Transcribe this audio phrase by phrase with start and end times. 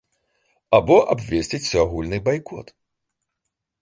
[0.77, 2.67] Альбо абвесціць усеагульны байкот.